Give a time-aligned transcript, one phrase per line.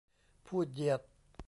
[0.47, 1.01] พูดเหยียด